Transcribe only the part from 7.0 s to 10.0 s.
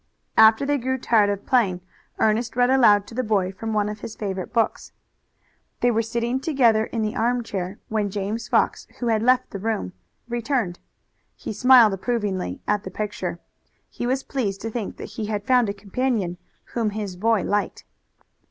the armchair when James Fox, who had left the room,